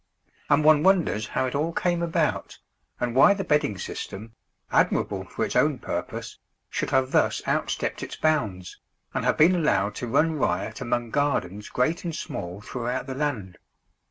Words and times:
And 0.49 0.63
one 0.63 0.81
wonders 0.81 1.27
how 1.27 1.45
it 1.45 1.53
all 1.53 1.71
came 1.71 2.01
about, 2.01 2.57
and 2.99 3.13
why 3.13 3.35
the 3.35 3.43
bedding 3.43 3.77
system, 3.77 4.33
admirable 4.71 5.25
for 5.25 5.45
its 5.45 5.55
own 5.55 5.77
purpose, 5.77 6.39
should 6.71 6.89
have 6.89 7.11
thus 7.11 7.43
outstepped 7.45 8.01
its 8.01 8.15
bounds, 8.15 8.79
and 9.13 9.23
have 9.23 9.37
been 9.37 9.53
allowed 9.53 9.93
to 9.97 10.07
run 10.07 10.33
riot 10.39 10.81
among 10.81 11.11
gardens 11.11 11.69
great 11.69 12.03
and 12.03 12.15
small 12.15 12.61
throughout 12.61 13.05
the 13.05 13.13
land. 13.13 13.59